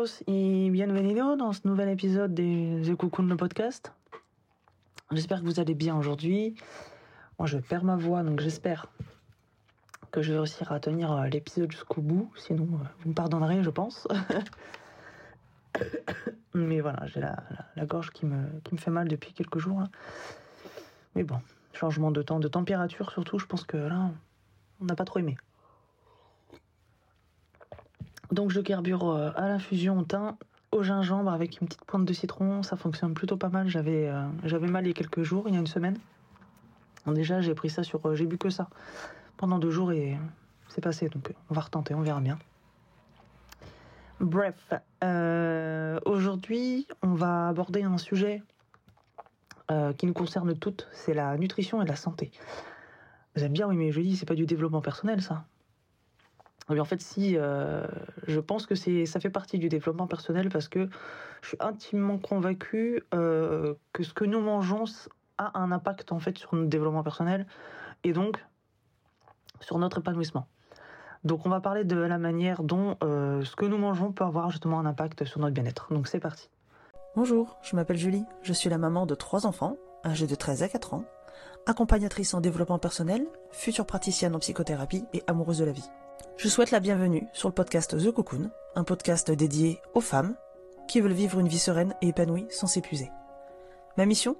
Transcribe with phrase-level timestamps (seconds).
[0.00, 3.92] todos y bienvenido dans ce nouvel épisode des The Cocoon le podcast.
[5.10, 6.54] J'espère que vous allez bien aujourd'hui.
[7.38, 8.86] Moi je perds ma voix donc j'espère
[10.10, 12.32] que je vais réussir à tenir euh, l'épisode jusqu'au bout.
[12.34, 14.08] Sinon euh, vous me pardonnerez je pense.
[16.54, 17.36] Mais voilà, j'ai la,
[17.84, 18.46] gorge qui me,
[18.78, 19.82] fait mal depuis quelques jours.
[21.14, 21.42] Mais bon,
[21.74, 24.10] changement de temps, de température surtout, je pense que là,
[24.80, 25.36] on n'a pas trop aimé.
[28.40, 30.34] Donc je carbure euh, à l'infusion au thym,
[30.72, 32.62] au gingembre avec une petite pointe de citron.
[32.62, 33.68] Ça fonctionne plutôt pas mal.
[33.68, 35.98] J'avais euh, j'avais mal il y a quelques jours, il y a une semaine.
[37.06, 38.70] Déjà j'ai pris ça sur, euh, j'ai bu que ça
[39.36, 40.16] pendant deux jours et
[40.68, 41.10] c'est passé.
[41.10, 42.38] Donc on va retenter, on verra bien.
[44.20, 44.72] Bref,
[46.06, 48.42] aujourd'hui on va aborder un sujet
[49.98, 52.30] qui nous concerne toutes, c'est la nutrition et la santé.
[53.36, 55.44] Vous aimez bien, oui, mais je dis, c'est pas du développement personnel, ça.
[56.70, 57.86] Mais en fait, si, euh,
[58.26, 60.88] je pense que ça fait partie du développement personnel parce que
[61.42, 64.84] je suis intimement convaincu euh, que ce que nous mangeons
[65.38, 67.46] a un impact en fait sur notre développement personnel
[68.04, 68.44] et donc
[69.60, 70.46] sur notre épanouissement.
[71.24, 74.50] Donc, on va parler de la manière dont euh, ce que nous mangeons peut avoir
[74.50, 75.92] justement un impact sur notre bien-être.
[75.92, 76.48] Donc, c'est parti.
[77.14, 80.68] Bonjour, je m'appelle Julie, je suis la maman de trois enfants, âgés de 13 à
[80.68, 81.04] 4 ans,
[81.66, 85.90] accompagnatrice en développement personnel, future praticienne en psychothérapie et amoureuse de la vie.
[86.36, 90.34] Je souhaite la bienvenue sur le podcast The Cocoon, un podcast dédié aux femmes
[90.88, 93.10] qui veulent vivre une vie sereine et épanouie sans s'épuiser.
[93.98, 94.36] Ma mission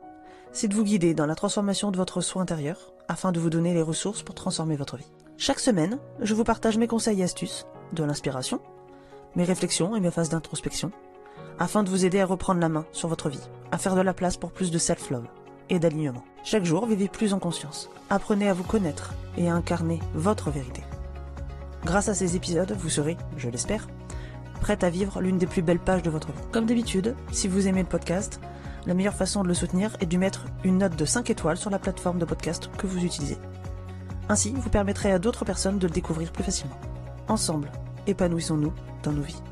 [0.51, 3.75] C'est de vous guider dans la transformation de votre soi intérieur afin de vous donner
[3.75, 5.13] les ressources pour transformer votre vie.
[5.37, 8.61] Chaque semaine, je vous partage mes conseils et astuces, de l'inspiration,
[9.37, 10.93] mes réflexions et mes phases d'introspection,
[11.59, 14.15] afin de vous aider à reprendre la main sur votre vie, à faire de la
[14.15, 15.27] place pour plus de self-love
[15.69, 16.25] et d'alignement.
[16.45, 17.91] Chaque jour, vivez plus en conscience.
[18.09, 20.83] Apprenez à vous connaître et à incarner votre vérité.
[21.85, 23.87] Grâce à ces épisodes, vous serez, je l'espère,
[24.61, 26.43] prête à vivre l'une des plus belles pages de votre vie.
[26.53, 28.41] Comme d'habitude, si vous aimez le podcast,
[28.87, 31.71] la meilleure façon de le soutenir est de mettre une note de 5 étoiles sur
[31.71, 33.39] la plateforme de podcast que vous utilisez.
[34.29, 36.79] Ainsi, vous permettrez à d'autres personnes de le découvrir plus facilement.
[37.29, 37.71] Ensemble,
[38.07, 39.43] épanouissons-nous dans nos vies.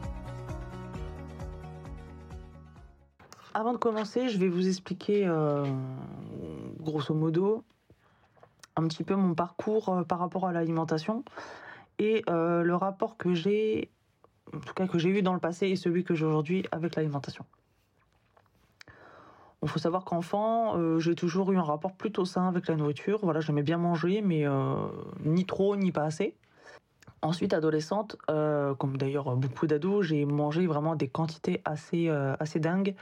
[3.54, 5.64] Avant de commencer, je vais vous expliquer, euh,
[6.78, 7.64] grosso modo,
[8.76, 11.24] un petit peu mon parcours euh, par rapport à l'alimentation
[11.98, 13.91] et euh, le rapport que j'ai,
[14.54, 16.97] en tout cas que j'ai eu dans le passé et celui que j'ai aujourd'hui avec
[16.97, 17.44] l'alimentation.
[19.62, 23.19] Il faut savoir qu'enfant, euh, j'ai toujours eu un rapport plutôt sain avec la nourriture.
[23.25, 24.76] Voilà, j'aimais bien manger, mais euh,
[25.25, 26.37] ni trop ni pas assez.
[27.20, 32.94] Ensuite, adolescente, comme d'ailleurs beaucoup d'ados, j'ai mangé vraiment des quantités assez, assez dingues.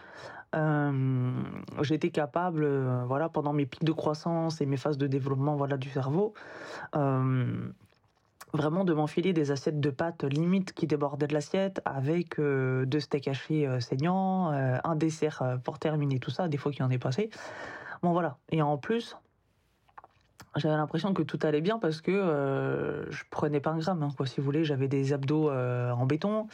[1.83, 2.67] J'étais capable,
[3.05, 6.33] voilà, pendant mes pics de croissance et mes phases de développement, voilà, du cerveau,
[8.53, 13.01] vraiment de m'enfiler des assiettes de pâtes limite qui débordaient de l'assiette avec euh, deux
[13.01, 16.83] steaks hachés euh, saignants, euh, un dessert euh, pour terminer tout ça, des fois qu'il
[16.85, 17.31] en est passé.
[18.03, 18.39] Bon voilà.
[18.51, 19.17] Et en plus,
[20.55, 24.09] j'avais l'impression que tout allait bien parce que euh, je prenais pas un gramme, hein,
[24.17, 24.65] quoi, si vous voulez.
[24.65, 26.47] J'avais des abdos en béton,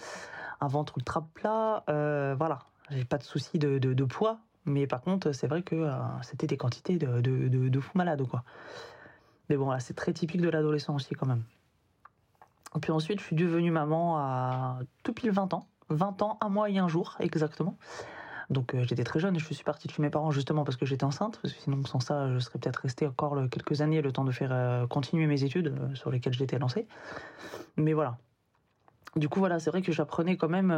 [0.61, 2.61] un ventre ultra plat, voilà.
[2.91, 5.89] J'ai pas de souci de, de- poids, mais par contre, c'est vrai que
[6.23, 8.43] c'était des quantités de, de, de, de fou malade, quoi.
[9.49, 11.45] Mais bon, là, c'est très typique de l'adolescent aussi, quand même.
[12.77, 15.67] Et puis ensuite, je suis devenue maman à tout pile 20 ans.
[15.91, 17.77] 20 ans, un mois et un jour, exactement.
[18.51, 20.85] Donc euh, j'étais très jeune, je suis partie de chez mes parents justement parce que
[20.85, 24.33] j'étais enceinte, sinon sans ça je serais peut-être restée encore quelques années le temps de
[24.33, 26.87] faire euh, continuer mes études euh, sur lesquelles j'étais lancée.
[27.77, 28.19] Mais voilà.
[29.17, 30.71] Du coup voilà, c'est vrai que j'apprenais quand même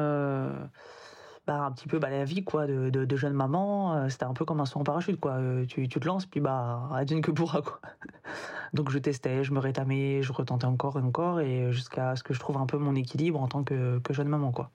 [1.47, 3.95] bah, un petit peu bah, la vie quoi de, de- jeune maman.
[3.95, 5.33] Euh, C'était un peu comme un saut en parachute quoi.
[5.33, 7.81] Euh, tu, tu te lances puis bah advienne que pourra quoi.
[8.73, 12.35] Donc je testais, je me rétamais, je retentais encore et encore et jusqu'à ce que
[12.35, 14.71] je trouve un peu mon équilibre en tant que, que jeune maman quoi.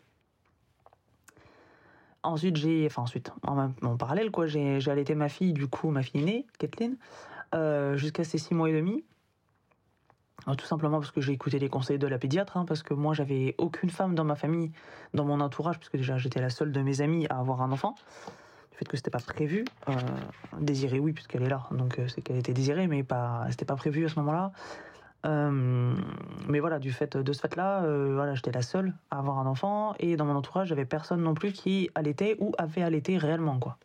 [2.23, 6.03] Ensuite, j'ai, enfin ensuite, en, en parallèle, quoi, j'ai, allaité ma fille, du coup, ma
[6.03, 6.97] fille aînée, Kathleen,
[7.55, 9.05] euh, jusqu'à ses six mois et demi.
[10.47, 12.93] Euh, Tout simplement parce que j'ai écouté les conseils de la pédiatre, hein, parce que
[12.93, 14.71] moi, j'avais aucune femme dans ma famille,
[15.13, 17.95] dans mon entourage, puisque déjà j'étais la seule de mes amis à avoir un enfant.
[18.71, 19.93] Du fait que c'était pas prévu, euh,
[20.59, 23.75] désirée, oui, puisqu'elle est là, donc euh, c'est qu'elle était désirée, mais pas, c'était pas
[23.75, 24.51] prévu à ce moment-là.
[25.25, 25.95] Euh,
[26.47, 29.45] mais voilà, du fait de ce fait-là, euh, voilà, j'étais la seule à avoir un
[29.47, 33.59] enfant et dans mon entourage, j'avais personne non plus qui allaitait ou avait allaité réellement,
[33.59, 33.77] quoi.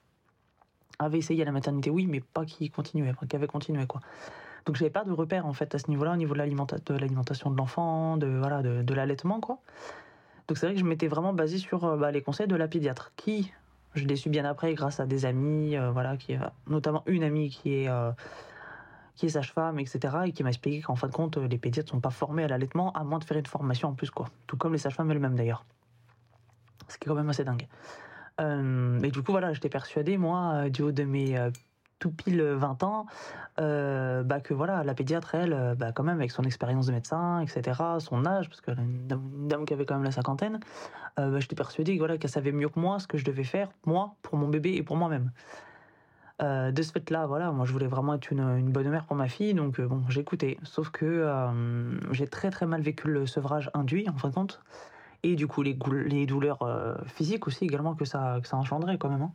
[1.01, 4.01] Avait essayé à la maternité, oui, mais pas qui continuait, qui avait continué, quoi.
[4.67, 6.95] Donc j'avais pas de repère en fait à ce niveau-là, au niveau de l'alimenta- de
[6.99, 9.59] l'alimentation de l'enfant, de voilà, de, de l'allaitement, quoi.
[10.49, 12.69] Donc c'est vrai que je m'étais vraiment basée sur euh, bah, les conseils de la
[12.69, 13.53] pédiatre, qui
[13.95, 17.23] je l'ai su bien après grâce à des amis, euh, voilà, qui, euh, notamment une
[17.23, 18.11] amie qui est euh,
[19.17, 22.01] qui est sage-femme, etc., et qui m'a expliqué qu'en fin de compte, les pédiatres sont
[22.01, 24.27] pas formés à l'allaitement, à moins de faire une formation en plus, quoi.
[24.49, 25.65] Tout comme les sages-femmes elles-mêmes, d'ailleurs.
[26.89, 27.69] Ce qui est quand même assez dingue.
[28.41, 31.39] Euh, et du coup, voilà, j'étais persuadée, moi, du haut de mes
[32.05, 33.07] tout pile 20 ans,
[33.59, 37.41] euh, bah que voilà, la pédiatre, elle, bah quand même avec son expérience de médecin,
[37.41, 40.61] etc., son âge, parce qu'elle une une dame qui avait quand même la cinquantaine,
[41.19, 43.71] euh, bah, j'étais persuadée voilà, qu'elle savait mieux que moi ce que je devais faire,
[43.87, 45.31] moi, pour mon bébé et pour moi-même.
[46.43, 49.29] Euh, de ce fait-là, voilà, moi je voulais vraiment être une, bonne mère pour ma
[49.29, 50.59] fille, donc bon, j'écoutais.
[50.65, 51.27] Sauf que
[52.11, 54.61] j'ai très très mal vécu le sevrage induit, en fin de compte,
[55.23, 59.23] et du coup les, douleurs physiques aussi également que ça, que ça engendrait quand même.
[59.23, 59.33] Hein.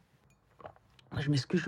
[1.18, 1.68] Je m'excuse,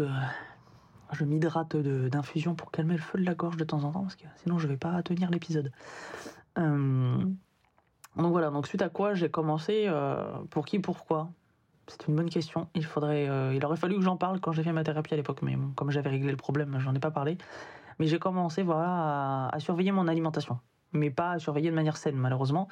[1.13, 4.15] je m'hydrate d'infusion pour calmer le feu de la gorge de temps en temps, parce
[4.15, 5.71] que sinon je vais pas tenir l'épisode.
[6.57, 7.17] Euh,
[8.15, 11.29] donc voilà, donc suite à quoi j'ai commencé, euh, pour qui, pourquoi?
[11.87, 12.67] C'est une bonne question.
[12.75, 15.17] Il, faudrait, euh, il aurait fallu que j'en parle quand j'ai fait ma thérapie à
[15.17, 17.37] l'époque, mais comme j'avais réglé le problème, j'en ai pas parlé.
[17.99, 20.59] Mais j'ai commencé voilà, à, surveiller mon alimentation,
[20.93, 22.67] mais pas à surveiller de manière saine, malheureusement.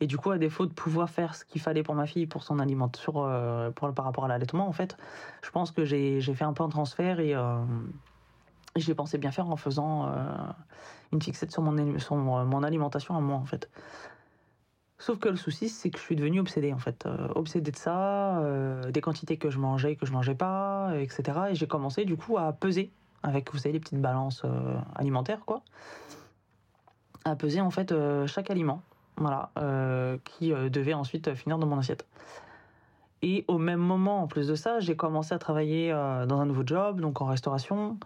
[0.00, 2.42] Et du coup, à défaut de pouvoir faire ce qu'il fallait pour ma fille, pour
[2.42, 4.96] son alimentation, euh, par rapport à l'allaitement, en fait,
[5.42, 7.58] je pense que j'ai fait un peu un transfert et, euh,
[8.76, 10.12] j'ai pensé bien faire en faisant euh,
[11.12, 13.68] une fixette sur, mon, alimentation à moi, en fait.
[14.98, 17.04] Sauf que le souci, c'est que je suis devenue obsédée, en fait.
[17.04, 18.42] Euh, obsédée de ça,
[18.90, 21.22] des quantités que je mangeais, que je mangeais pas, etc.
[21.50, 22.90] Et j'ai commencé, du coup, à peser
[23.22, 24.46] avec, vous savez, les petites balances
[24.94, 25.62] alimentaires, quoi.
[27.26, 27.94] À peser, en fait,
[28.26, 28.82] chaque aliment
[29.20, 32.06] voilà, euh, qui euh, devait ensuite finir dans mon assiette.
[33.22, 36.46] Et au même moment, en plus de ça, j'ai commencé à travailler euh, dans un
[36.46, 37.98] nouveau job, donc en restauration,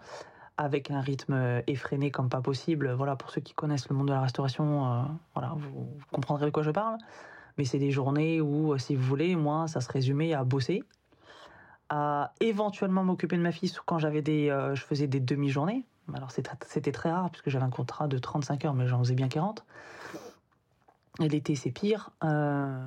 [0.57, 2.91] avec un rythme effréné comme pas possible.
[2.91, 6.63] Voilà, pour ceux qui connaissent le monde de la restauration, voilà, vous, comprendrez de quoi
[6.63, 6.97] je parle.
[7.57, 10.83] Mais c'est des journées où, si vous voulez, moi, ça se résumait à bosser,
[11.89, 15.83] à éventuellement m'occuper de ma fille quand j'avais des, je faisais des demi-journées.
[16.13, 19.27] Alors c'était très rare puisque j'avais un contrat de 35 heures, mais j'en faisais bien
[19.27, 19.65] 40.
[21.19, 22.11] Et l'été, c'est pire.
[22.23, 22.79] Euh,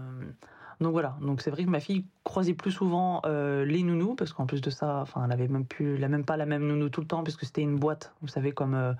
[0.80, 4.32] donc voilà, donc c'est vrai que ma fille croisait plus souvent euh, les nounous, parce
[4.32, 6.88] qu'en plus de ça, enfin, elle avait même plus, elle même pas la même nounou
[6.88, 8.94] tout le temps, puisque c'était une boîte, vous savez, comme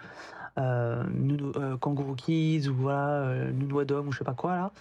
[0.58, 4.72] euh, nounou, Kangaroo Kids ou voilà, nounou Adam ou je sais pas quoi là,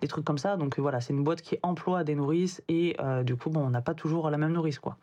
[0.00, 0.56] des trucs comme ça.
[0.56, 3.82] Donc voilà, c'est une boîte qui emploie des nourrices et du coup, bon, on n'a
[3.82, 4.96] pas toujours la même nourrice quoi.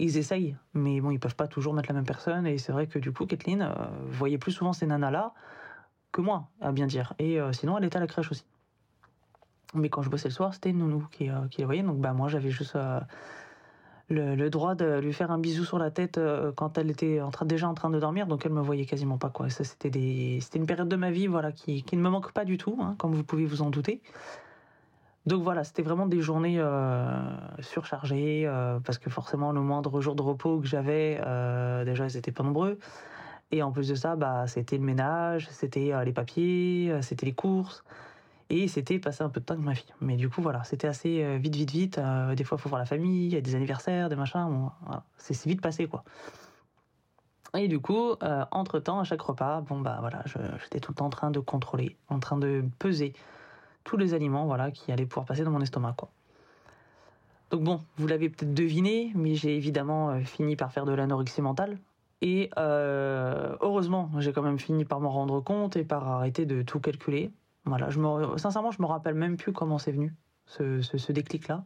[0.00, 2.46] Ils essayent, mais bon, ils peuvent pas toujours mettre la même personne.
[2.46, 3.68] Et c'est vrai que du coup, Kathleen
[4.06, 5.34] voyait plus souvent ces nanas là
[6.20, 7.14] moi, à bien dire.
[7.18, 8.44] Et euh, sinon, elle était à la crèche aussi.
[9.74, 11.82] Mais quand je bossais le soir, c'était nounou qui, euh, qui la voyait.
[11.82, 13.00] Donc bah, moi, j'avais juste euh,
[14.08, 16.18] le, droit de lui faire un bisou sur la tête
[16.56, 18.26] quand elle était déjà en train de dormir.
[18.26, 19.30] Donc elle me voyait quasiment pas.
[19.30, 19.50] Quoi.
[19.50, 22.32] ça, c'était, des, c'était une période de ma vie voilà, qui, qui ne me manque
[22.32, 24.00] pas du tout, hein, comme vous pouvez vous en douter.
[25.28, 27.12] Donc voilà, c'était vraiment des journées euh,
[27.60, 32.16] surchargées, euh, parce que forcément, le moindre jour de repos que j'avais, euh, déjà, ils
[32.16, 32.78] étaient pas nombreux.
[33.50, 37.26] Et en plus de ça, bah, c'était le ménage, c'était euh, les papiers, euh, c'était
[37.26, 37.82] les courses.
[38.50, 39.92] Et c'était passer un peu de temps avec ma fille.
[40.00, 42.00] Mais du coup, voilà, c'était assez euh, vite, vite, vite.
[42.34, 44.70] des fois, il faut voir la famille, il y a des anniversaires, des machins.
[45.18, 46.04] C'est vite passé, quoi.
[47.56, 48.14] Et du coup,
[48.50, 50.22] entre temps, à chaque repas, bon bah voilà,
[50.62, 53.14] j'étais tout le temps en train de contrôler, en train de peser
[53.84, 56.10] tous les aliments, voilà, qui allaient pouvoir passer dans mon estomac, quoi.
[57.50, 61.78] Donc bon, vous l'avez peut-être deviné, mais j'ai évidemment fini par faire de l'anorexie mentale.
[62.20, 66.62] Et euh, heureusement, j'ai quand même fini par m'en rendre compte et par arrêter de
[66.62, 67.32] tout calculer.
[67.64, 70.14] Voilà, je me, sincèrement, je me rappelle même plus comment c'est venu,
[70.46, 71.64] ce, ce, déclic-là.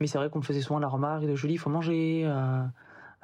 [0.00, 2.62] Mais c'est vrai qu'on me faisait souvent la remarque de Julie, il faut manger, euh,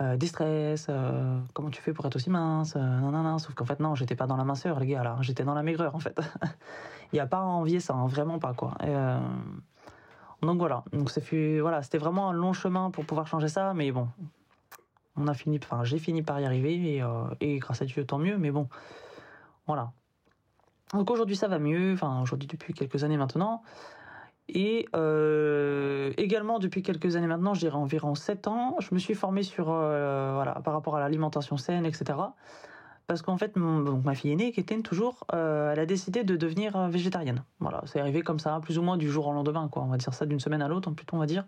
[0.01, 3.39] euh, des stress, euh, comment tu fais pour être aussi mince, non, non, non.
[3.39, 5.17] Sauf qu'en fait, non, j'étais pas dans la minceur, les gars, là.
[5.21, 6.19] J'étais dans la maigreur, en fait.
[7.13, 8.77] Il n'y a pas à envier ça, hein, vraiment pas, quoi.
[10.43, 14.09] Donc voilà, donc c'était voilà, vraiment un long chemin pour pouvoir changer ça, mais bon,
[15.17, 18.05] on a fini, enfin j'ai fini par y arriver et, euh, et, grâce à Dieu
[18.05, 18.39] tant mieux.
[18.39, 18.69] Mais bon,
[19.67, 19.93] voilà.
[20.93, 21.93] Donc aujourd'hui ça va mieux.
[21.93, 23.63] Enfin aujourd'hui depuis quelques années maintenant.
[24.49, 29.15] Et euh, également depuis quelques années maintenant, je dirais environ 7 ans, je me suis
[29.15, 32.19] formé sur euh, voilà par rapport à l'alimentation saine, etc.
[33.07, 36.89] Parce qu'en fait, donc ma fille aînée, Kéten, toujours, euh, elle a décidé de devenir
[36.89, 37.45] végétarienne.
[37.61, 39.83] Voilà, c'est arrivé comme ça, plus ou moins du jour au lendemain, quoi.
[39.83, 41.45] On va dire ça d'une semaine à l'autre, plutôt on va dire.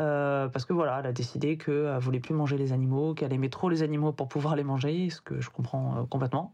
[0.00, 3.48] Euh, parce que voilà, elle a décidé qu'elle voulait plus manger les animaux, qu'elle aimait
[3.48, 6.50] trop les animaux pour pouvoir les manger, ce que je comprends euh, complètement.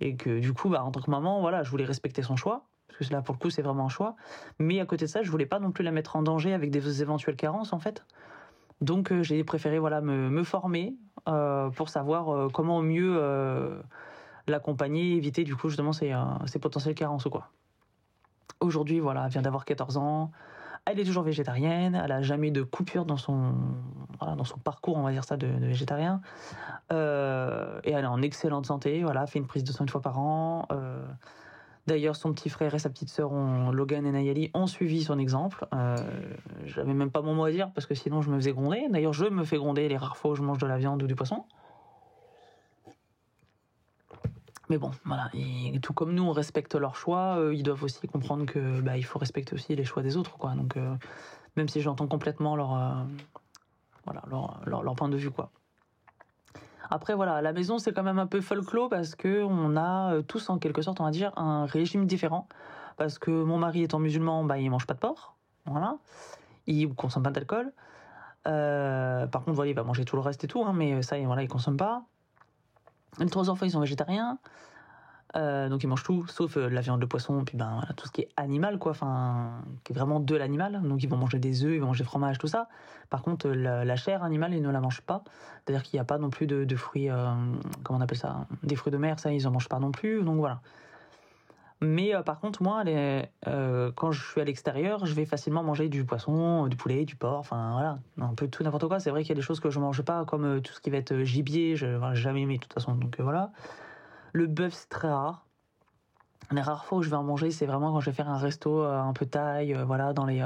[0.00, 2.66] Et que du coup, bah, en tant que maman, voilà, je voulais respecter son choix,
[2.88, 4.16] parce que là, pour le coup, c'est vraiment un choix.
[4.58, 6.70] Mais à côté de ça, je voulais pas non plus la mettre en danger avec
[6.70, 8.04] des éventuelles carences, en fait.
[8.80, 10.96] Donc, euh, j'ai préféré voilà, me, me former
[11.76, 13.16] pour savoir comment au mieux
[14.48, 16.12] l'accompagner, éviter du coup justement ces,
[16.46, 17.50] ces potentielles carences ou quoi.
[18.58, 20.32] Aujourd'hui, voilà, elle vient d'avoir 14 ans.
[20.84, 23.54] Elle est toujours végétarienne, elle a jamais de coupure dans son,
[24.20, 26.20] dans son parcours, on va dire ça, de, végétarien.
[26.92, 30.00] Euh, et elle est en excellente santé, voilà, fait une prise de sang une fois
[30.00, 30.66] par an.
[30.72, 31.04] Euh,
[31.88, 33.32] D'ailleurs, son petit frère et sa petite sœur,
[33.72, 35.66] Logan et Nayeli, ont suivi son exemple.
[35.74, 35.96] Euh,
[36.64, 38.86] J'avais même pas mon mot à dire parce que sinon je me faisais gronder.
[38.88, 41.08] D'ailleurs, je me fais gronder les rares fois où je mange de la viande ou
[41.08, 41.44] du poisson.
[44.72, 45.30] Mais bon, voilà.
[45.82, 49.18] Tout comme nous, on respecte leurs choix, ils doivent aussi comprendre que bah, il faut
[49.18, 50.52] respecter aussi les choix des autres, quoi.
[50.52, 50.94] Donc, euh,
[51.56, 53.04] même si j'entends complètement leur, euh,
[54.06, 55.50] voilà, leur, leur, point de vue, quoi.
[56.88, 60.22] Après, voilà, la maison, c'est quand même un peu folklore parce que on a euh,
[60.22, 62.48] tous, en quelque sorte, on va dire, un régime différent.
[62.96, 65.36] Parce que mon mari étant musulman, bah, il mange pas de porc,
[65.66, 65.98] voilà.
[66.66, 67.74] Il consomme pas d'alcool.
[68.46, 71.18] Euh, par contre, voilà, il va manger tout le reste et tout, hein, mais ça,
[71.18, 72.04] voilà, il consomme pas.
[73.18, 74.38] Les trois enfants, ils sont végétariens.
[75.34, 78.12] Euh, donc ils mangent tout, sauf euh, la viande, le poisson, puis ben tout ce
[78.12, 80.82] qui est animal, quoi, enfin, qui est vraiment de l'animal.
[80.82, 82.68] Donc ils vont manger des œufs, ils vont manger fromage, tout ça.
[83.08, 85.24] Par contre, la, la chair animale, ils ne la mangent pas.
[85.64, 87.32] C'est-à-dire qu'il n'y a pas non plus de, fruits, euh,
[87.82, 90.22] comment on appelle ça, des fruits de mer, ça ils en mangent pas non plus.
[90.22, 90.60] Donc voilà.
[91.82, 95.88] Mais euh, par contre, moi, euh, quand je suis à l'extérieur, je vais facilement manger
[95.88, 99.00] du poisson, du poulet, du porc, enfin voilà, un peu tout n'importe quoi.
[99.00, 100.80] C'est vrai qu'il y a des choses que je mange pas, comme euh, tout ce
[100.80, 102.94] qui va être gibier, je n'ai jamais aimé de toute façon.
[102.94, 103.50] Donc voilà.
[104.32, 105.44] Le bœuf, c'est très rare.
[106.52, 108.38] Les rares fois où je vais en manger, c'est vraiment quand je vais faire un
[108.38, 110.40] resto un peu taille, voilà, dans les,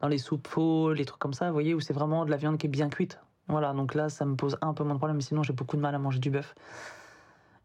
[0.00, 2.36] dans les soupes faux, les trucs comme ça, vous voyez, où c'est vraiment de la
[2.36, 3.18] viande qui est bien cuite.
[3.48, 5.82] Voilà, donc là, ça me pose un peu moins de problème, sinon, j'ai beaucoup de
[5.82, 6.54] mal à manger du bœuf.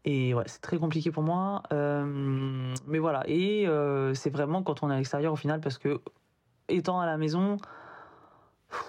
[0.06, 1.64] Et c'est très compliqué pour moi.
[1.72, 5.78] Euh, mais voilà, et euh, c'est vraiment quand on est à l'extérieur au final, parce
[5.78, 6.00] que
[6.68, 7.56] étant à la maison,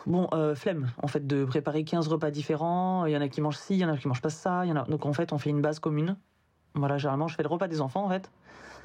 [0.06, 3.08] bon, euh, flemme en fait de préparer 15 repas différents.
[3.08, 4.64] Il y en a qui mangent ci, il y en a qui mangent pas ça.
[4.68, 4.84] Y en a...
[4.84, 6.18] Donc en fait, on fait une base commune.
[6.76, 8.32] Voilà, généralement, je fais le repas des enfants en fait.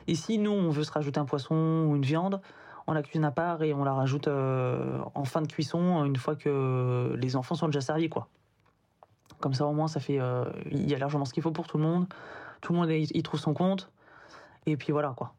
[0.06, 2.40] Ici, nous, on veut se rajouter un poisson ou une viande.
[2.86, 6.34] On la cuisine à part et on la rajoute en fin de cuisson une fois
[6.34, 8.28] que les enfants sont déjà servis, quoi.
[9.42, 11.66] Comme ça, au moins, ça fait, euh, il y a largement ce qu'il faut pour
[11.66, 12.06] tout le monde.
[12.60, 13.90] Tout le monde y trouve son compte.
[14.66, 15.34] Et puis voilà, quoi.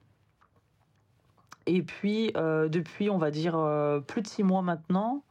[1.66, 5.24] Et puis, euh, depuis, on va dire, euh, plus de six mois maintenant,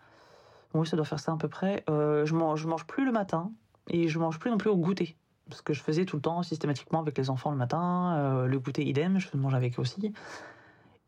[0.73, 3.51] oui, ça doit faire ça à peu près, je, mange, je mange plus le matin
[3.89, 5.19] et je mange plus non plus au goûter.
[5.51, 8.47] Ce que je faisais tout le temps, systématiquement, avec les enfants le matin.
[8.47, 10.15] Le goûter idem, je mange avec eux aussi.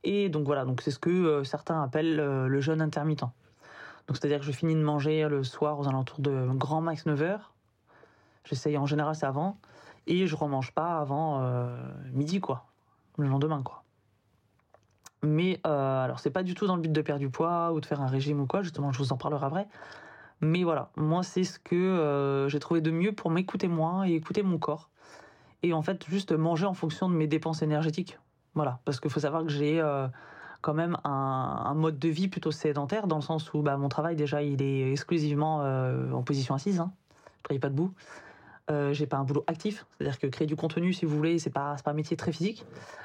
[0.03, 3.25] Et donc voilà, donc c'est ce que certains appellent le jeûne intermittent.
[4.07, 7.23] Donc c'est-à-dire que je finis de manger le soir aux alentours de grand max 9
[7.23, 7.54] heures.
[8.45, 9.57] J'essaye en général c'est avant
[10.07, 11.77] et je remange pas avant euh,
[12.13, 12.67] midi quoi,
[13.19, 13.85] le lendemain quoi.
[15.25, 17.81] Mais euh, alors c'est pas du tout dans le but de perdre du poids ou
[17.81, 19.69] de faire un régime ou quoi, justement je vous en parlerai après.
[20.41, 24.15] Mais voilà, moi c'est ce que euh, j'ai trouvé de mieux pour m'écouter moi et
[24.15, 24.91] écouter mon corps.
[25.63, 28.19] Et en fait juste manger en fonction de mes dépenses énergétiques.
[28.55, 30.07] Voilà, parce qu'il faut savoir que j'ai euh,
[30.61, 34.17] quand même un, mode de vie plutôt sédentaire dans le sens où bah, mon travail
[34.17, 35.59] déjà il est exclusivement
[36.13, 36.93] en position assise, hein.
[37.39, 37.93] je travaille pas debout.
[38.71, 41.51] Euh, j'ai pas un boulot actif, c'est-à-dire que créer du contenu, si vous voulez, c'est
[41.51, 42.65] pas pas un métier très physique.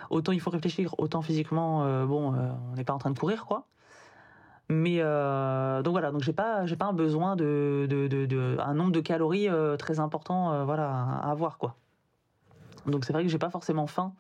[0.10, 3.20] Autant il faut réfléchir, autant physiquement, euh, bon, euh, on n'est pas en train de
[3.20, 3.66] courir, quoi.
[4.70, 8.92] Mais donc voilà, donc j'ai pas j'ai pas un besoin de, de, de, un nombre
[8.92, 9.48] de calories
[9.80, 11.76] très important, voilà, à avoir, quoi.
[12.86, 14.14] Donc c'est vrai que j'ai pas forcément faim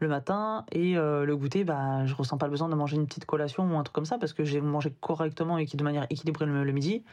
[0.00, 3.26] le matin et le goûter, bah je ressens pas le besoin de manger une petite
[3.26, 6.46] collation ou un truc comme ça parce que j'ai mangé correctement et de manière équilibrée
[6.46, 7.04] le midi.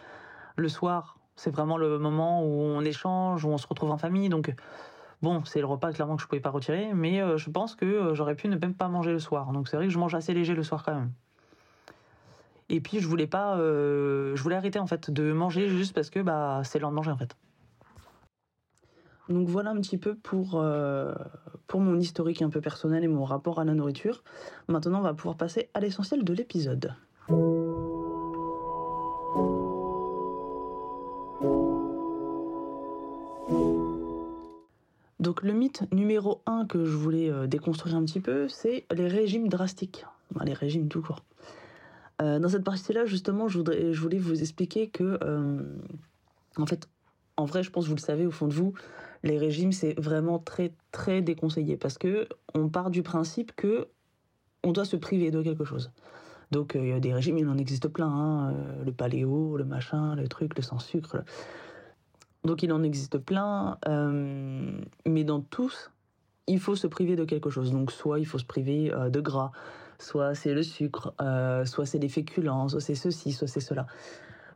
[0.55, 4.27] Le soir, c'est vraiment le moment où on échange, où on se retrouve en famille.
[4.27, 4.53] Donc,
[5.21, 7.85] bon, c'est le repas clairement que je pouvais pas retirer, mais euh, je pense que
[7.85, 9.53] euh, j'aurais pu ne même pas manger le soir.
[9.53, 11.11] Donc, c'est vrai que je mange assez léger le soir quand même.
[12.67, 16.09] Et puis, je voulais pas, euh, je voulais arrêter en fait de manger juste parce
[16.09, 17.35] que bah c'est l'heure de manger en fait.
[19.29, 20.63] Donc voilà un petit peu pour,
[21.67, 24.23] pour mon historique un peu personnel et mon rapport à la nourriture.
[24.67, 26.95] Maintenant, on va pouvoir passer à l'essentiel de l'épisode.
[35.49, 39.47] Le mythe numéro un que je voulais euh, déconstruire un petit peu, c'est les régimes
[39.47, 40.05] drastiques.
[40.45, 41.25] Les régimes tout court.
[42.21, 43.59] Euh, dans cette partie-là, justement, je,
[43.99, 45.63] voulais vous expliquer que, euh,
[46.57, 46.87] en fait,
[47.35, 48.73] en vrai, je pense que vous le savez au fond de vous,
[49.23, 53.87] les régimes, c'est vraiment très, très déconseillé parce que on part du principe que
[54.63, 55.91] on doit se priver de quelque chose.
[56.51, 58.53] Donc, il y a des régimes, il en existe plein, hein,
[58.85, 61.23] le paléo, le machin, le truc, le sans sucre.
[62.43, 65.91] Donc il en existe plein, euh, mais dans tous,
[66.47, 67.71] il faut se priver de quelque chose.
[67.71, 69.51] Donc soit il faut se priver euh, de gras,
[69.97, 73.87] soit c'est le sucre, euh, soit c'est les féculents, soit c'est ceci, soit c'est cela.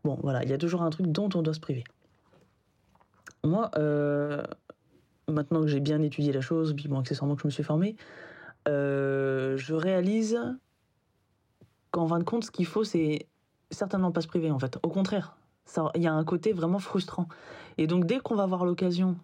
[0.04, 1.84] Bon, voilà, il y a toujours un truc dont on doit se priver.
[3.46, 3.70] Moi,
[5.28, 7.96] maintenant que j'ai bien étudié la chose, puis bon, accessoirement que je me suis formé,
[8.68, 10.40] euh, je réalise
[11.92, 13.28] qu'en fin de compte, ce qu'il faut, c'est
[13.72, 14.78] certainement pas se priver, en fait.
[14.84, 15.36] Au contraire,
[15.96, 17.28] il y a un côté vraiment frustrant.
[17.78, 19.18] Et donc, dès qu'on va avoir l'occasion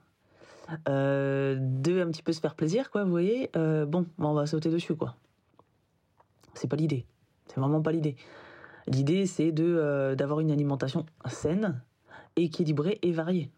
[0.87, 4.45] euh, de un petit peu se faire plaisir, quoi, vous voyez, euh, bon, on va
[4.45, 5.15] sauter dessus, quoi.
[6.53, 7.05] C'est pas l'idée.
[7.47, 8.15] C'est vraiment pas l'idée.
[8.87, 11.81] L'idée, c'est de euh, d'avoir une alimentation saine,
[12.35, 13.51] équilibrée et variée.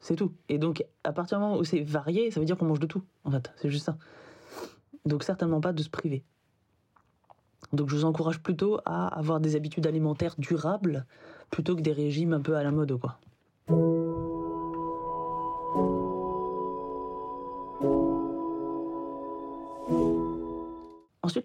[0.00, 0.32] C'est tout.
[0.48, 2.86] Et donc, à partir du moment où c'est varié, ça veut dire qu'on mange de
[2.86, 3.52] tout, en fait.
[3.56, 3.96] C'est juste ça.
[5.04, 6.22] Donc, certainement pas de se priver.
[7.72, 11.06] Donc, je vous encourage plutôt à avoir des habitudes alimentaires durables
[11.50, 13.18] plutôt que des régimes un peu à la mode, quoi.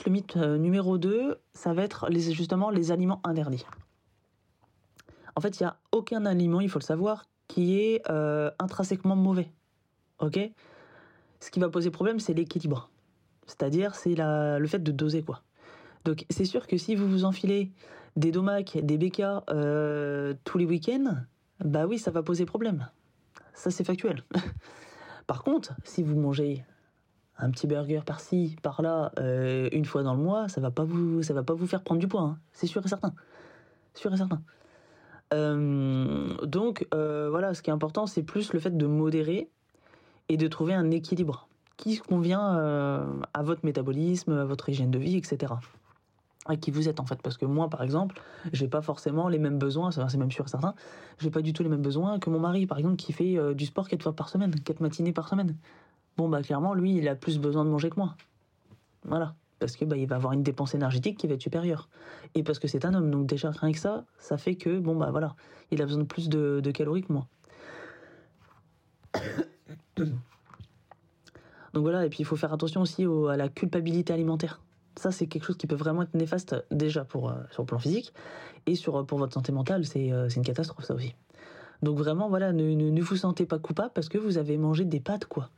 [0.06, 3.66] Le mythe euh, numéro 2, ça va être les, justement les aliments interdits.
[5.36, 9.16] En fait, il n'y a aucun aliment, il faut le savoir, qui est euh, intrinsèquement
[9.16, 9.52] mauvais.
[10.20, 10.40] Ok?
[11.40, 12.90] Ce qui va poser problème, c'est l'équilibre.
[13.46, 15.42] C'est-à-dire, c'est le fait de doser, quoi.
[16.06, 17.72] Donc, c'est sûr que si vous vous enfilez
[18.16, 21.18] des domacs, des bécas euh, tous les week-ends,
[21.64, 22.90] bah oui, ça va poser problème.
[23.54, 24.24] Ça, c'est factuel.
[25.28, 26.66] Par contre, si vous mangez
[27.38, 31.24] un petit burger par-ci, par-là, euh, une fois dans le mois, ça va pas vous,
[31.24, 32.38] ça va pas vous faire prendre du poids, hein.
[32.52, 33.13] c'est sûr et certain,
[33.96, 34.42] sûr et certain.
[35.34, 39.50] Euh, donc euh, voilà, ce qui est important, c'est plus le fait de modérer
[40.30, 42.54] et de trouver un équilibre qui convient
[43.34, 45.54] à votre métabolisme, à votre hygiène de vie, etc.
[46.46, 48.22] À qui vous êtes en fait, parce que moi, par exemple,
[48.54, 50.75] j'ai pas forcément les mêmes besoins, c'est même sûr et certain,
[51.18, 53.66] j'ai pas du tout les mêmes besoins que mon mari, par exemple, qui fait du
[53.66, 55.58] sport quatre fois par semaine, quatre matinées par semaine.
[56.17, 58.15] Bon, bah clairement, lui, il a plus besoin de manger que moi.
[59.05, 59.36] Voilà.
[59.60, 61.89] Parce que bah, il va avoir une dépense énergétique qui va être supérieure.
[62.36, 63.10] Et parce que c'est un homme.
[63.10, 65.36] Donc déjà, rien que ça, ça fait que, bon, bah voilà,
[65.72, 67.27] il a besoin de plus de, calories que moi.
[71.74, 74.62] Donc voilà, et puis il faut faire attention aussi à la culpabilité alimentaire.
[74.96, 77.79] Ça, c'est quelque chose qui peut vraiment être néfaste déjà pour, euh, sur le plan
[77.79, 78.13] physique
[78.67, 81.16] et sur, pour votre santé mentale, c'est euh, une catastrophe ça aussi.
[81.81, 84.85] Donc vraiment, voilà, ne, ne, ne, vous sentez pas coupable parce que vous avez mangé
[84.85, 85.50] des pâtes, quoi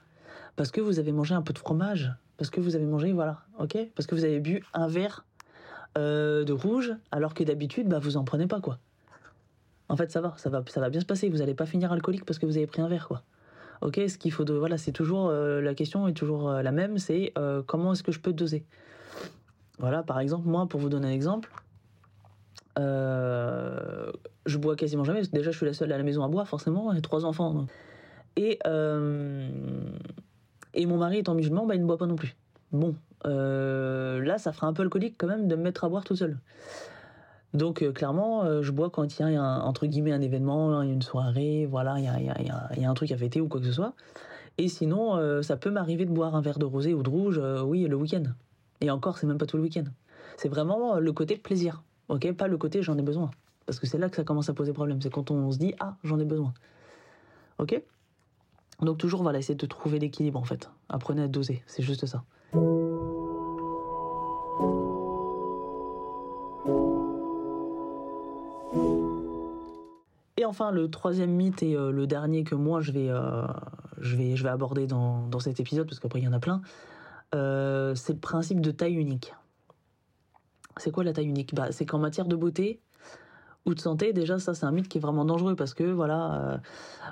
[0.56, 3.42] parce que vous avez mangé un peu de fromage, parce que vous avez mangé, voilà,
[3.60, 5.26] ok Parce que vous avez bu un verre
[5.98, 8.80] euh, de rouge, alors que d'habitude, bah, vous en prenez pas, quoi.
[9.88, 11.30] En fait, ça va, ça va, ça va bien se passer.
[11.30, 13.24] Vous n'allez pas finir alcoolique parce que vous avez pris un verre, quoi.
[13.82, 16.72] Ok, ce qu'il faut de, voilà, c'est toujours euh, la question est toujours euh, la
[16.72, 17.34] même, c'est
[17.68, 18.66] comment est-ce que je peux doser?
[19.80, 21.52] Voilà, par exemple, moi, pour vous donner un exemple,
[22.78, 25.22] je bois quasiment jamais.
[25.28, 27.68] déjà, je suis la seule à la maison à boire, forcément, j'ai trois enfants.
[28.38, 28.60] Et
[30.76, 32.36] et mon mari étant musulman, bah, il ne boit pas non plus.
[32.72, 36.04] Bon, euh, là, ça fera un peu alcoolique quand même de me mettre à boire
[36.04, 36.38] tout seul.
[37.54, 40.82] Donc euh, clairement, euh, je bois quand il y a un, entre guillemets un événement,
[40.82, 42.42] une soirée, voilà, il y a, y, a,
[42.78, 43.94] y a, un truc à fêter ou quoi que ce soit.
[44.58, 47.86] Et sinon, ça peut m'arriver de boire un verre de rosé ou de rouge, oui,
[47.88, 48.24] le week-end.
[48.80, 49.84] Et encore, c'est même pas tout le week-end.
[50.38, 52.32] C'est vraiment le côté plaisir, ok?
[52.32, 53.32] Pas le côté j'en ai besoin.
[53.66, 55.02] Parce que c'est là que ça commence à poser problème.
[55.02, 56.54] C'est quand on se dit ah j'en ai besoin,
[57.58, 57.82] ok?
[58.82, 60.70] Donc toujours, voilà, essayer de trouver l'équilibre en fait.
[60.90, 62.24] Apprenez à doser, c'est juste ça.
[70.38, 73.48] Et enfin, le troisième mythe et euh, le dernier que moi je vais, euh,
[74.00, 76.40] je vais, je vais aborder dans, dans cet épisode, parce qu'après il y en a
[76.40, 76.62] plein,
[77.34, 79.34] euh, c'est le principe de taille unique.
[80.78, 81.56] C'est quoi la taille unique?
[81.56, 82.82] Bah, C'est qu'en matière de beauté,
[83.66, 86.62] ou de santé, déjà ça c'est un mythe qui est vraiment dangereux parce que voilà,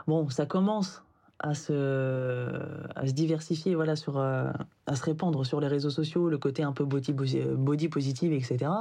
[0.05, 1.01] bon ça commence
[1.39, 4.51] à se, diversifier, voilà, sur, euh,
[4.85, 8.71] à se répandre sur les réseaux sociaux, le côté un peu body, body positive, etc.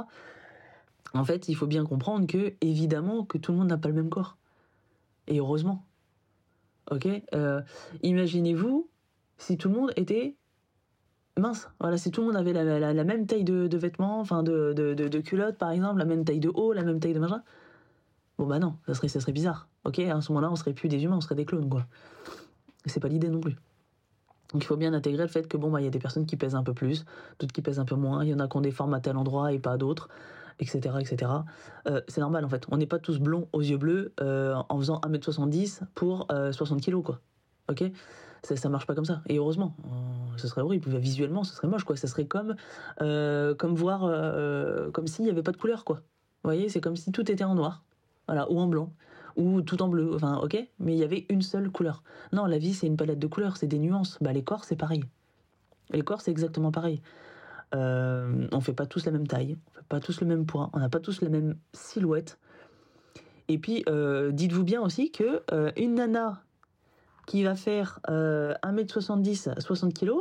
[1.13, 3.95] En fait, il faut bien comprendre que, évidemment, que tout le monde n'a pas le
[3.95, 4.37] même corps.
[5.27, 5.85] Et heureusement.
[6.89, 7.07] Ok?
[7.33, 7.61] Euh,
[8.01, 8.89] Imaginez-vous
[9.37, 10.35] si tout le monde était
[11.37, 11.69] mince.
[11.79, 15.19] Voilà, si tout le monde avait la, même taille de, vêtements, enfin de, de, de,
[15.19, 17.43] culottes par exemple, la même taille de haut, la même taille de machin.
[18.37, 19.67] Bon bah non, ça serait, ça serait bizarre.
[19.83, 19.99] Ok?
[19.99, 21.85] À ce moment-là, on serait plus des humains, on serait des clones, quoi
[22.85, 23.55] c'est pas l'idée non plus.
[24.53, 26.25] Donc il faut bien intégrer le fait que bon bah il y a des personnes
[26.25, 27.05] qui pèsent un peu plus,
[27.39, 28.99] d'autres qui pèsent un peu moins, il y en a qui ont des formes à
[28.99, 30.09] tel endroit et pas d'autres,
[30.59, 30.95] etc.
[30.99, 31.31] etc.
[31.87, 32.65] Euh, c'est normal en fait.
[32.69, 36.91] On n'est pas tous blonds aux yeux bleus euh, en faisant 1m70 pour 60 euh,
[36.91, 37.19] kg quoi.
[37.69, 37.83] Ok?
[38.43, 39.21] Ça, ça marche pas comme ça.
[39.27, 39.73] Et heureusement,
[40.35, 40.89] ce serait horrible.
[40.97, 41.95] Visuellement, ce serait moche quoi.
[41.95, 42.55] Ça serait comme,
[42.99, 44.01] comme voir,
[44.91, 46.01] comme s'il n'y avait pas de couleur quoi.
[46.43, 47.83] Voyez, c'est comme si tout était en noir,
[48.27, 48.91] voilà, ou en blanc
[49.35, 52.03] ou tout en bleu, enfin ok, mais il y avait une seule couleur.
[52.31, 54.17] Non, la vie c'est une palette de couleurs, c'est des nuances.
[54.21, 55.03] Bah les corps c'est pareil.
[55.91, 57.01] Les corps c'est exactement pareil.
[57.75, 60.69] Euh, on fait pas tous la même taille, on fait pas tous le même poids,
[60.73, 62.37] on n'a pas tous la même silhouette.
[63.47, 66.43] Et puis euh, dites-vous bien aussi que euh, une nana
[67.25, 70.11] qui va faire 1m70 60 kg,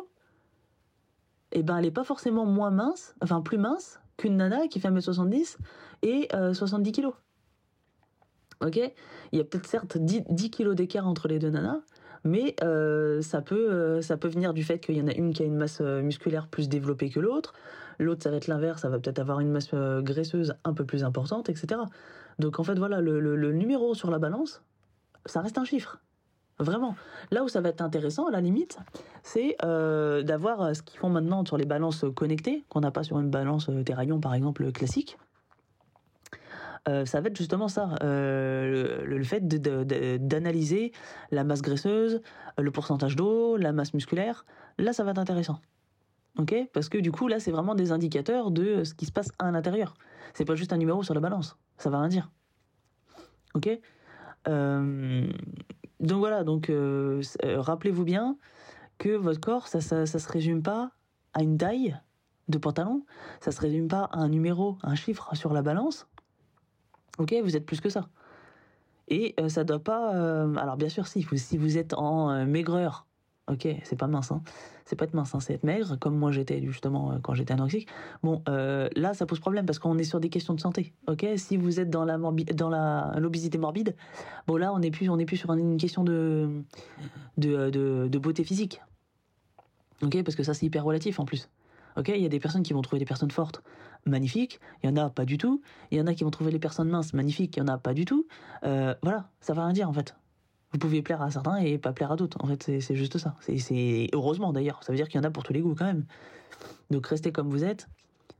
[1.51, 4.89] eh ben elle est pas forcément moins mince, enfin plus mince qu'une nana qui fait
[4.89, 5.57] 1m70
[6.03, 7.09] et 70 kg
[8.63, 8.93] ok?
[9.33, 11.81] Il y a peut-être certes 10, kilos d'écart entre les deux nanas,
[12.25, 15.33] Mais euh, ça, peut, euh, ça peut venir du fait qu'il y en a une
[15.33, 17.53] qui a une masse euh, musculaire plus développée que l'autre.
[17.99, 21.05] L'autre, ça va être l'inverse, ça va peut-être avoir une masse graisseuse un peu plus
[21.05, 21.81] importante, etc.
[22.39, 24.63] Donc en fait, voilà, le, numéro sur la balance,
[25.27, 25.99] ça reste un chiffre.
[26.59, 26.97] Vraiment.
[27.31, 28.79] Là où ça va être intéressant, à la limite,
[29.23, 33.31] c'est d'avoir ce qu'ils font maintenant sur les balances connectées, qu'on n'a pas sur une
[33.31, 35.19] balance Terraillon, par exemple, classique.
[36.89, 40.93] Euh, ça va être justement ça, euh, le, fait d'analyser
[41.31, 42.23] la masse graisseuse,
[42.59, 44.45] le pourcentage d'eau, la masse musculaire.
[44.79, 45.61] Là, ça va être intéressant.
[46.39, 46.55] Ok?
[46.73, 49.51] Parce que du coup, là, c'est vraiment des indicateurs de ce qui se passe à
[49.53, 49.95] l'intérieur.
[50.35, 51.57] C'est pas juste un numéro sur la balance.
[51.77, 52.31] Ça va rien dire.
[53.55, 53.69] Ok?
[54.49, 55.27] Euh,
[56.01, 56.73] Donc voilà, donc
[57.45, 58.37] rappelez-vous bien
[58.99, 60.91] que votre corps, ça, ça, ça se résume pas
[61.33, 61.97] à une taille
[62.49, 63.05] de pantalon,
[63.41, 66.09] ça se résume pas à un numéro, un chiffre sur la balance.
[67.19, 68.09] Ok, vous êtes plus que ça.
[69.09, 70.15] Et euh, ça doit pas.
[70.15, 73.07] euh, alors bien sûr, si vous, si vous êtes en euh, maigreur,
[73.49, 74.43] ok, c'est pas mince, hein.
[74.87, 77.53] c'est pas être mince, hein, c'est être maigre, comme moi j'étais justement euh, quand j'étais
[77.53, 77.89] anorexique.
[78.23, 81.27] Bon, là ça pose problème parce qu'on est sur des questions de santé, ok.
[81.37, 82.17] Si vous êtes dans la
[82.55, 83.97] dans la l'obésité morbide,
[84.47, 86.63] bon là on est plus on est plus sur une question de
[87.37, 88.81] de, de, de beauté physique,
[90.03, 91.51] ok, parce que ça c'est hyper relatif en plus.
[91.97, 93.63] Ok, il y a des personnes qui vont trouver des personnes fortes
[94.07, 95.63] magnifiques, il y en a pas du tout.
[95.91, 97.79] Il y en a qui vont trouver les personnes minces magnifiques, il y en a
[97.79, 98.27] pas du tout.
[98.65, 100.17] Euh, voilà, ça va rien dire en fait.
[100.73, 102.39] Vous pouvez plaire à certains et pas plaire à d'autres.
[102.43, 103.37] En fait, c'est- juste ça.
[103.41, 104.83] C'est- heureusement d'ailleurs.
[104.83, 106.07] Ça veut dire qu'il y en a pour tous les goûts quand même.
[106.91, 107.89] Donc restez comme vous êtes.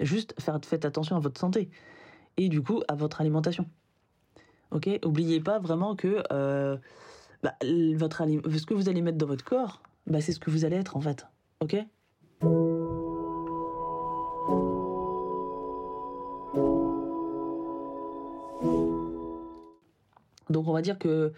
[0.01, 0.35] Juste
[0.65, 1.69] faites attention à votre santé
[2.39, 3.67] et du coup à votre alimentation.
[4.71, 6.79] Ok, oubliez pas vraiment que euh,
[7.43, 10.77] bah, ce que vous allez mettre dans votre corps, bah, c'est ce que vous allez
[10.77, 11.27] être en fait.
[11.61, 11.77] Ok?
[20.53, 21.33] Donc on va dire que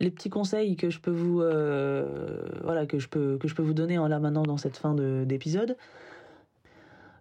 [0.00, 3.62] les petits conseils que je peux vous euh, voilà que je peux que je peux
[3.62, 5.76] vous donner en là maintenant dans cette fin de- d'épisode,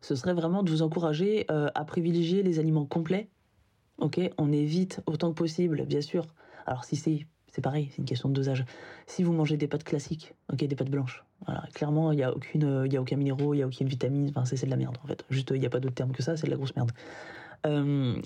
[0.01, 3.29] ce serait vraiment de vous encourager euh, à privilégier les aliments complets.
[3.99, 6.25] Ok, on évite autant que possible, bien sûr.
[6.65, 8.65] Alors si c'est c'est pareil, c'est une question de dosage.
[9.07, 12.33] Si vous mangez des pâtes classiques, ok, des pâtes blanches, voilà, clairement il y a
[12.33, 14.77] aucune euh, y a aucun minéraux, il y a aucune vitamine, enfin c'est de la
[14.77, 15.23] merde en fait.
[15.29, 16.91] Juste il n'y a pas d'autre terme que ça, c'est de la grosse merde.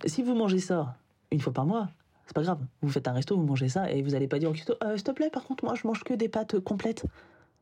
[0.06, 0.96] Si vous mangez ça
[1.32, 1.90] une fois par mois,
[2.26, 2.60] c'est pas grave.
[2.82, 4.96] Vous faites un resto, vous mangez ça et vous allez pas dire au cuistot, Euh,
[4.96, 7.06] s'il te plaît, par contre, moi je mange que des pâtes complètes.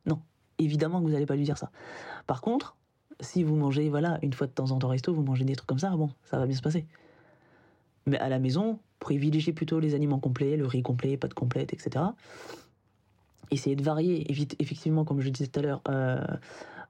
[0.06, 0.20] Non,
[0.58, 1.70] évidemment que vous allez pas lui dire ça.
[2.28, 2.76] Par contre,
[3.20, 5.56] si vous mangez, voilà, une fois de temps en temps au resto, vous mangez des
[5.56, 6.86] trucs comme ça, bon, ça va bien se passer.
[8.06, 12.06] Mais à la maison, privilégiez plutôt les aliments complets, le riz complet, pâtes complètes, etc.
[13.52, 16.26] Essayez de varier, évite, effectivement, comme je disais tout à l'heure, euh,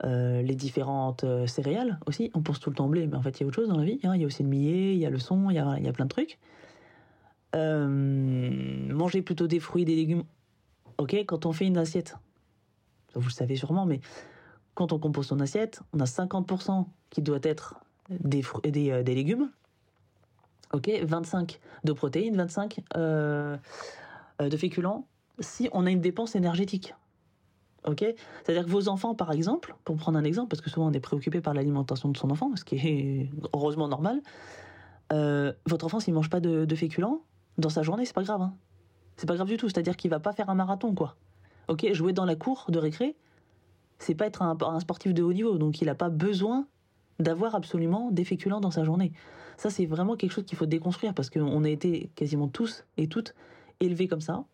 [0.05, 2.31] euh, les différentes euh, céréales aussi.
[2.33, 3.69] On pense tout le temps au blé, mais en fait, il y a autre chose
[3.69, 3.99] dans la vie.
[4.03, 4.15] hein.
[4.15, 5.88] Il y a aussi le millet, il y a le son, il y il y
[5.89, 6.39] a plein de trucs.
[7.56, 10.24] Euh, manger plutôt des fruits, des légumes.
[10.98, 12.16] Ok, quand on fait une assiette,
[13.16, 14.00] vous le savez sûrement, mais
[14.74, 19.04] quand on compose son assiette, on a 50% qui doit être des, fruits, des, euh,
[19.04, 19.52] des légumes.
[20.74, 23.58] Ok, 25 de protéines, 25 euh,
[24.42, 25.08] euh, de féculents,
[25.39, 26.96] si on a une dépense énergétique.
[27.86, 28.00] Ok
[28.44, 31.00] C'est-à-dire que vos enfants, par exemple, pour prendre un exemple, parce que souvent on est
[31.00, 34.22] préoccupé par l'alimentation de son enfant, ce qui est heureusement normal,
[35.12, 37.22] euh, votre enfant, s'il mange pas de, de féculents,
[37.58, 38.42] dans sa journée, c'est pas grave.
[38.42, 38.54] hein.
[39.18, 39.70] C'est pas grave du tout.
[39.70, 41.16] C'est-à-dire qu'il va pas faire un marathon, quoi.
[41.68, 43.16] Ok, jouer dans la cour de récré,
[44.00, 45.58] c'est pas être un, sportif de haut niveau.
[45.58, 46.68] Donc il n'a pas besoin
[47.20, 49.13] d'avoir absolument des féculents dans sa journée.
[49.56, 53.08] Ça, c'est vraiment quelque chose qu'il faut déconstruire parce qu'on a été quasiment tous et
[53.08, 53.36] toutes
[53.80, 54.46] élevés comme ça,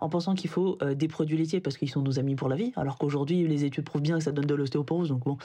[0.00, 2.56] en pensant qu'il faut euh, des produits laitiers parce qu'ils sont nos amis pour la
[2.56, 5.08] vie, alors qu'aujourd'hui, les études prouvent bien que ça donne de l'ostéoporose.
[5.08, 5.36] Donc bon,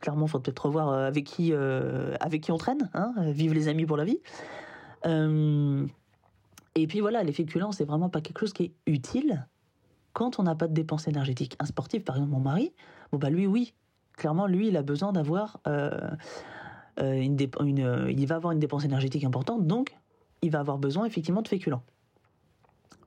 [0.00, 2.88] clairement, il faut peut-être revoir euh, avec qui, euh, avec qui on traîne.
[2.94, 4.20] Hein, vive les amis pour la vie.
[6.74, 9.46] Et puis voilà, les féculents, c'est vraiment pas quelque chose qui est utile
[10.12, 11.56] quand on n'a pas de dépenses énergétiques.
[11.58, 12.72] Un sportif, par exemple mon mari,
[13.10, 13.74] bon bah lui, oui,
[14.16, 16.10] clairement, lui, il a besoin d'avoir euh,
[17.00, 17.38] euh, une,
[17.80, 19.96] euh, il va avoir une dépense énergétique importante, donc
[20.42, 21.82] il va avoir besoin effectivement de féculents.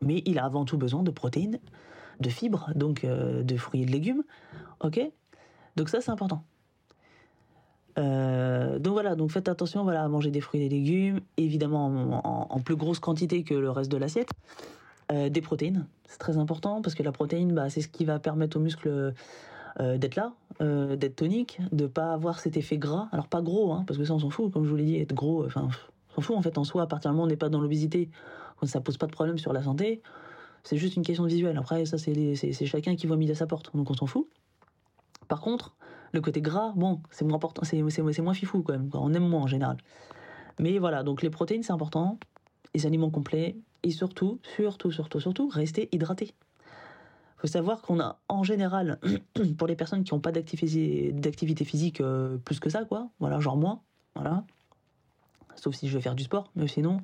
[0.01, 1.59] Mais il a avant tout besoin de protéines,
[2.19, 4.23] de fibres, donc de fruits et de légumes.
[4.81, 4.99] Ok?
[5.75, 6.43] Donc ça, c'est important.
[7.97, 11.85] Euh, donc voilà, donc faites attention voilà, à manger des fruits et des légumes, évidemment
[12.49, 14.29] en, plus grosse quantité que le reste de l'assiette.
[15.11, 18.17] Euh, des protéines, c'est très important parce que la protéine, bah, c'est ce qui va
[18.19, 19.13] permettre aux muscles
[19.79, 23.07] euh, d'être là, d'être toniques, de pas avoir cet effet gras.
[23.11, 24.97] Alors pas gros, hein, parce que ça on s'en fout, comme je vous l'ai dit,
[24.97, 25.67] être gros, enfin,
[26.09, 27.49] on s'en fout en fait en soi, à partir du moment où on n'est pas
[27.49, 28.09] dans l'obésité,
[28.63, 30.01] ça pose pas de problème sur la santé.
[30.63, 31.57] C'est juste une question de visuel.
[31.57, 34.27] Après, ça, c'est chacun qui voit midi à sa porte, donc on s'en fout.
[35.27, 35.75] Par contre,
[36.15, 38.89] le côté gras, bon, c'est moins important, c'est moins fifou quand même.
[38.93, 39.77] On aime moins en général.
[40.59, 42.17] Mais voilà, donc les protéines, c'est important,
[42.73, 46.33] les aliments complets, et surtout, surtout, surtout, surtout, rester hydraté.
[47.37, 48.99] faut savoir qu'on a en général,
[49.57, 53.57] pour les personnes qui n'ont pas d'activité physique euh, plus que ça, quoi, voilà, genre
[53.57, 53.81] moi,
[54.15, 54.43] voilà,
[55.55, 57.01] sauf si je veux faire du sport, mais sinon,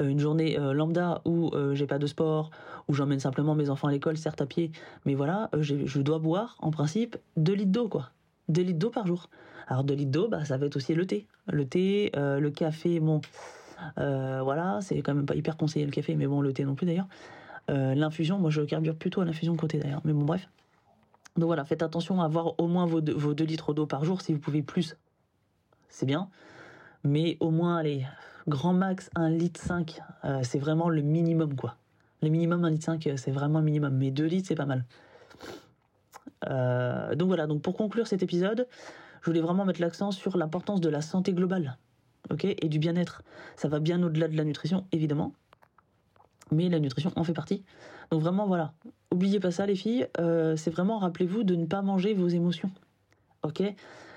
[0.00, 2.50] euh, une journée euh, lambda où j'ai pas de sport,
[2.88, 4.72] où j'emmène simplement mes enfants à l'école, certes à pied,
[5.04, 8.10] mais voilà, je dois boire en principe 2 litres d'eau, quoi.
[8.48, 9.28] 2 litres d'eau par jour.
[9.68, 11.26] Alors 2 litres d'eau, bah, ça va être aussi le thé.
[11.48, 13.20] Le thé, le café, bon,
[13.96, 16.86] voilà, c'est quand même pas hyper conseillé le café, mais bon, le thé non plus
[16.86, 17.08] d'ailleurs.
[17.70, 20.02] Euh, l'infusion, moi je carbure plutôt à l'infusion côté d'ailleurs.
[20.04, 20.48] Mais bon, bref.
[21.36, 24.22] Donc voilà, faites attention à avoir au moins vos 2, litres d'eau par jour.
[24.22, 24.96] Si vous pouvez plus,
[25.88, 26.28] c'est bien.
[27.04, 28.06] Mais au moins, allez,
[28.48, 31.76] grand max 1 litre 5, euh, c'est vraiment le minimum quoi.
[32.22, 33.94] Le minimum 1 litre 5, c'est vraiment le minimum.
[33.94, 34.84] Mais 2 litres, c'est pas mal.
[36.48, 38.66] Euh, donc voilà, donc pour conclure cet épisode,
[39.22, 41.76] je voulais vraiment mettre l'accent sur l'importance de la santé globale
[42.30, 43.22] ok, et du bien-être.
[43.56, 45.32] Ça va bien au-delà de la nutrition, évidemment
[46.50, 47.64] mais la nutrition en fait partie.
[48.10, 48.72] Donc vraiment, voilà,
[49.10, 52.70] oubliez pas ça les filles, euh, c'est vraiment, rappelez-vous de ne pas manger vos émotions.
[53.42, 53.62] Ok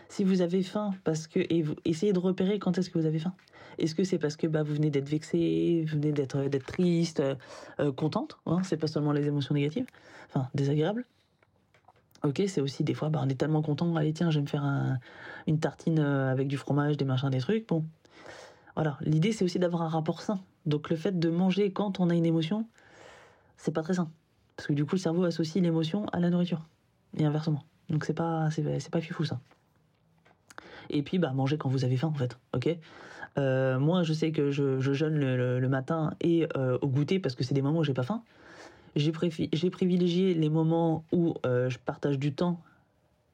[0.10, 3.06] Si vous avez faim, parce que, et vous, essayez de repérer quand est-ce que vous
[3.06, 3.34] avez faim.
[3.78, 7.22] Est-ce que c'est parce que bah, vous venez d'être vexé, vous venez d'être, d'être triste,
[7.80, 9.88] euh, contente, hein, c'est pas seulement les émotions négatives,
[10.28, 11.06] enfin désagréables.
[12.24, 14.48] Ok, c'est aussi des fois, bah, on est tellement content, allez tiens, je vais me
[14.48, 14.64] faire
[15.48, 17.68] une tartine euh, avec du fromage, des machins, des trucs.
[17.68, 17.86] Bon,
[18.76, 20.40] voilà, l'idée c'est aussi d'avoir un rapport sain.
[20.66, 22.68] Donc le fait de manger quand on a une émotion,
[23.58, 24.10] c'est pas très sain.
[24.56, 26.68] Parce que du coup, le cerveau associe l'émotion à la nourriture.
[27.18, 27.64] Et inversement.
[27.90, 29.40] Donc c'est pas, c'est, pas fifou ça.
[30.90, 32.38] Et puis, bah, manger quand vous avez faim, en fait.
[32.54, 32.70] Ok?
[33.38, 37.44] Euh, Moi, je sais que je, jeûne le, matin et euh, au goûter parce que
[37.44, 38.24] c'est des moments où j'ai pas faim.
[38.96, 42.62] J'ai, privilégié les moments où euh, je partage du temps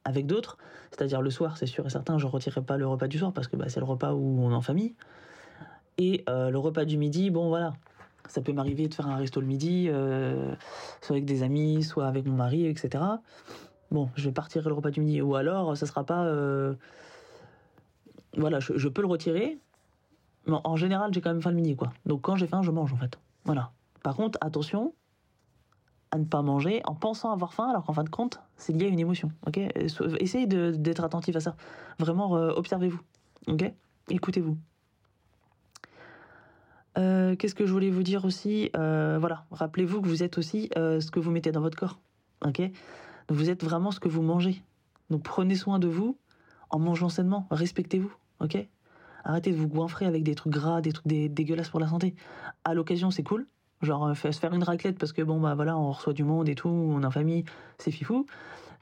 [0.04, 0.58] avec d'autres.
[0.90, 3.32] C'est-à-dire le soir, c'est sûr et certain, je ne retirerai pas le repas du soir
[3.32, 4.94] parce que bah, c'est le repas où on est en famille.
[5.98, 7.72] Et euh, le repas du midi, bon voilà,
[8.28, 10.54] ça peut m'arriver de faire un resto le midi, euh,
[11.00, 13.02] soit avec des amis, soit avec mon mari, etc.
[13.90, 15.22] Bon, je vais partir le repas du midi.
[15.22, 16.30] Ou alors, ça sera pas.
[18.36, 19.58] Voilà, je, peux le retirer.
[20.46, 21.92] Mais en général, j'ai quand même faim le midi, quoi.
[22.04, 23.18] Donc quand j'ai faim, je mange, en fait.
[23.44, 23.72] Voilà.
[24.02, 24.92] Par contre, attention
[26.10, 28.86] à ne pas manger en pensant avoir faim, alors qu'en fin de compte, c'est lié
[28.86, 29.30] à une émotion.
[29.46, 29.58] Ok?
[30.20, 31.56] Essayez d'être attentif à ça.
[31.98, 33.00] Vraiment, observez-vous.
[33.48, 33.72] Ok?
[34.08, 34.56] Écoutez-vous.
[36.98, 38.70] Euh, qu'est-ce que je voulais vous dire aussi?
[38.76, 41.98] Euh, Voilà, rappelez-vous que vous êtes aussi euh, ce que vous mettez dans votre corps.
[42.44, 42.62] Ok?
[43.28, 44.62] Vous êtes vraiment ce que vous mangez.
[45.10, 46.18] Donc prenez soin de vous
[46.70, 47.46] en mangeant sainement.
[47.50, 48.12] Respectez-vous.
[48.40, 48.56] Ok?
[49.24, 52.14] Arrêtez de vous goinfrer avec des trucs gras, des trucs dégueulasses pour la santé.
[52.64, 53.46] À l'occasion, c'est cool.
[53.82, 56.54] Genre se faire une raclette parce que bon bah voilà, on reçoit du monde et
[56.54, 57.44] tout, on est en famille,
[57.78, 58.26] c'est fifou.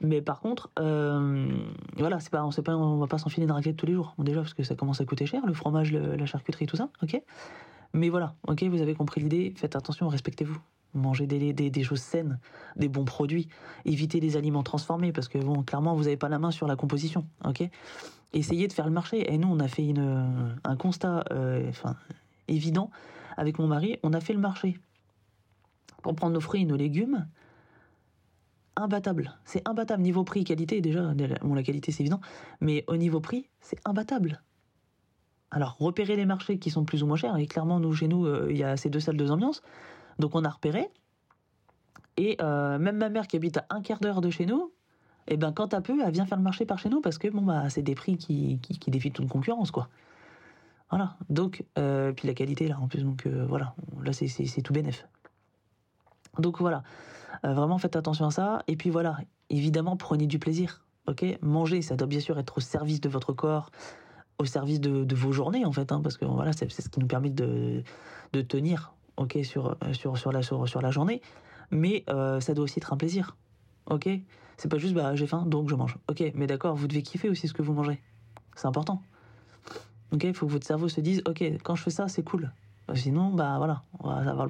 [0.01, 3.87] Mais par contre, voilà, c'est pas, on pas, on va pas s'enfiler une raclette tous
[3.87, 4.15] les jours.
[4.19, 6.89] déjà parce que ça commence à coûter cher, le fromage, la charcuterie, tout ça.
[7.03, 7.21] Ok
[7.95, 10.59] mais voilà, ok, vous avez compris l'idée, faites attention, respectez-vous.
[10.95, 12.39] Mangez des, des, choses saines,
[12.77, 13.49] des bons produits.
[13.85, 16.77] Évitez les aliments transformés parce que, bon, clairement, vous n'avez pas la main sur la
[16.77, 17.69] composition, ok
[18.33, 19.33] Essayez de faire le marché.
[19.33, 21.71] Et nous, on a fait une, un constat euh,
[22.49, 22.91] évident
[23.37, 23.99] avec mon mari.
[24.03, 24.79] On a fait le marché
[26.03, 27.27] pour prendre nos fruits et nos légumes.
[28.77, 29.39] Imbattable.
[29.45, 30.03] C'est imbattable.
[30.03, 32.21] Niveau prix, qualité, déjà, bon, la qualité, c'est évident.
[32.61, 34.43] Mais au niveau prix, c'est imbattable.
[35.51, 38.27] Alors, repérer les marchés qui sont plus ou moins chers, et clairement, nous, chez nous,
[38.27, 39.63] euh, il y a ces deux salles, de ambiances.
[40.19, 40.91] Donc, on a repéré.
[42.17, 44.73] Et euh, même ma mère qui habite à un quart d'heure de chez nous,
[45.29, 47.29] eh ben, quand elle peut, elle vient faire le marché par chez nous parce que
[47.29, 49.89] bon, bah, c'est des prix qui, qui, défient toute concurrence, quoi.
[50.95, 51.17] Voilà.
[51.29, 53.75] Donc, euh, puis la qualité, là, en plus, donc voilà.
[54.01, 55.09] Là, c'est tout bénef.
[56.39, 56.85] Donc, voilà.
[57.43, 58.63] vraiment, faites attention à ça.
[58.69, 59.17] Et puis, voilà.
[59.51, 60.85] Évidemment, prenez du plaisir.
[61.09, 61.25] Ok?
[61.43, 63.71] Manger, ça doit bien sûr être au service de votre corps,
[64.39, 67.07] au service de, vos journées en fait, hein, parce que voilà, c'est ce qui nous
[67.07, 67.83] permet de,
[68.33, 71.21] de tenir, ok, sur, sur, sur, la, sur, sur la journée.
[71.71, 73.37] Mais euh, ça doit aussi être un plaisir,
[73.87, 74.09] ok?
[74.57, 76.23] C'est pas juste bah j'ai faim donc je mange, ok.
[76.35, 78.01] Mais d'accord, vous devez kiffer aussi ce que vous mangez,
[78.55, 79.03] c'est important.
[80.15, 82.51] Ok, il faut que votre cerveau se dise, ok, quand je fais ça, c'est cool.
[82.95, 84.49] Sinon, bah voilà, on va avoir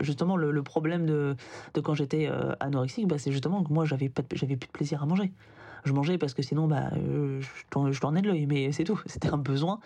[0.00, 1.36] justement le, problème de,
[1.74, 4.72] de quand j'étais euh, anorexique, bah, c'est justement que moi j'avais pas j'avais plus de
[4.72, 5.32] plaisir à manger
[5.84, 9.00] je mangeais parce que sinon, bah, euh, je, tournais de l'œil, mais c'est tout.
[9.06, 9.80] C'était un besoin,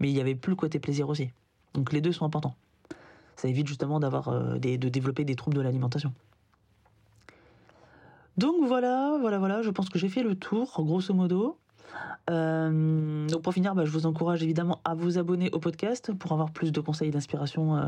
[0.00, 1.30] mais il n'y avait plus le côté plaisir aussi.
[1.74, 2.54] Donc les deux sont importants.
[3.36, 6.12] Ça évite justement d'avoir euh, de développer des troubles de l'alimentation.
[8.36, 11.58] Donc voilà, voilà, voilà, je pense que j'ai fait le tour, grosso modo.
[12.30, 16.32] Euh, donc pour finir, bah, je vous encourage évidemment à vous abonner au podcast pour
[16.32, 17.78] avoir plus de conseils d'inspiration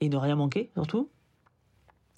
[0.00, 1.08] et ne rien manquer surtout.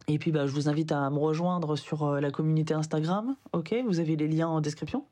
[0.08, 3.36] Et puis, bah, je vous invite à me rejoindre sur euh, la communauté Instagram.
[3.52, 5.04] Ok, vous avez les liens en description.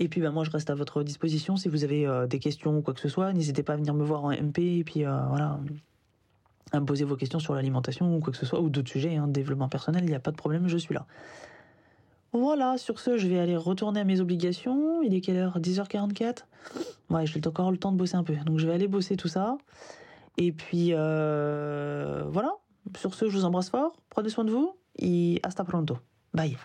[0.00, 1.56] Et puis, bah, moi, je reste à votre disposition.
[1.56, 3.94] Si vous avez euh, des questions ou quoi que ce soit, n'hésitez pas à venir
[3.94, 4.58] me voir en MP.
[4.78, 5.60] Et puis, euh, voilà.
[6.72, 9.16] à me poser vos questions sur l'alimentation ou quoi que ce soit, ou d'autres sujets,
[9.16, 11.06] hein, développement personnel, il n'y a pas de problème, je suis là.
[12.32, 15.02] Voilà, sur ce, je vais aller retourner à mes obligations.
[15.02, 15.58] Il est quelle heure?
[15.58, 16.44] 10h44
[17.10, 18.34] Ouais, j'ai encore le temps de bosser un peu.
[18.44, 19.56] Donc je vais aller bosser tout ça.
[20.36, 22.52] Et puis euh, voilà,
[22.96, 23.96] sur ce, je vous embrasse fort.
[24.10, 25.98] Prenez soin de vous et hasta pronto.
[26.34, 26.56] Bye.